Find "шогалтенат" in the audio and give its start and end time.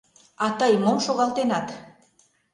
1.05-1.67